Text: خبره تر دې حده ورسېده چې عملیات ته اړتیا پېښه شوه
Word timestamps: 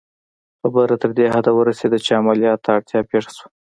خبره 0.59 0.95
تر 1.01 1.11
دې 1.17 1.25
حده 1.33 1.51
ورسېده 1.55 1.97
چې 2.05 2.19
عملیات 2.21 2.59
ته 2.63 2.69
اړتیا 2.77 2.99
پېښه 3.09 3.31
شوه 3.37 3.49